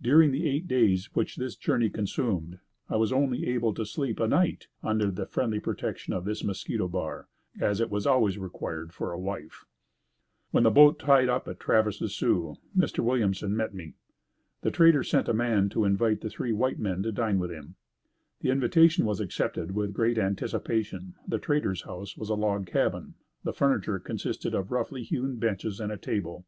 During 0.00 0.30
the 0.32 0.48
eight 0.48 0.66
days 0.66 1.10
which 1.14 1.36
this 1.36 1.54
journey 1.54 1.90
consumed, 1.90 2.60
I 2.88 2.96
was 2.96 3.12
only 3.12 3.46
able 3.48 3.74
once 3.74 3.76
to 3.76 3.84
sleep 3.84 4.18
a 4.18 4.26
night 4.26 4.68
under 4.82 5.10
the 5.10 5.26
friendly 5.26 5.60
protection 5.60 6.14
of 6.14 6.24
this 6.24 6.42
mosquito 6.42 6.88
bar, 6.88 7.28
as 7.60 7.78
it 7.78 7.90
was 7.90 8.06
always 8.06 8.38
required 8.38 8.94
for 8.94 9.12
a 9.12 9.18
wife. 9.18 9.66
When 10.50 10.62
the 10.62 10.70
boat 10.70 10.98
tied 10.98 11.28
up 11.28 11.46
at 11.46 11.60
Traverse 11.60 11.98
des 11.98 12.08
Sioux, 12.08 12.56
Mr. 12.74 13.00
Williamson 13.00 13.54
met 13.54 13.74
me. 13.74 13.92
The 14.62 14.70
trader 14.70 15.02
sent 15.04 15.28
a 15.28 15.34
man 15.34 15.68
to 15.68 15.84
invite 15.84 16.22
the 16.22 16.30
three 16.30 16.54
white 16.54 16.78
men 16.78 17.02
to 17.02 17.12
dine 17.12 17.38
with 17.38 17.50
him. 17.50 17.74
The 18.40 18.48
invitation 18.48 19.04
was 19.04 19.20
accepted 19.20 19.72
with 19.72 19.92
great 19.92 20.16
anticipation. 20.16 21.16
The 21.28 21.38
trader's 21.38 21.82
house 21.82 22.16
was 22.16 22.30
a 22.30 22.34
log 22.34 22.64
cabin. 22.66 23.12
The 23.44 23.52
furniture 23.52 23.98
consisted 23.98 24.54
of 24.54 24.72
roughly 24.72 25.02
hewn 25.02 25.36
benches 25.36 25.80
and 25.80 25.92
a 25.92 25.98
table. 25.98 26.46